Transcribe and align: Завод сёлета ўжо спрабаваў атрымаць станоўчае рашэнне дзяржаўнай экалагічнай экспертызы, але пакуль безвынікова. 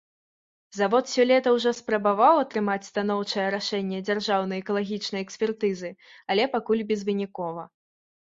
Завод 0.77 1.05
сёлета 1.15 1.51
ўжо 1.55 1.71
спрабаваў 1.79 2.39
атрымаць 2.43 2.85
станоўчае 2.91 3.45
рашэнне 3.55 3.99
дзяржаўнай 4.07 4.63
экалагічнай 4.63 5.21
экспертызы, 5.27 5.91
але 6.35 6.43
пакуль 6.57 6.83
безвынікова. 6.93 7.63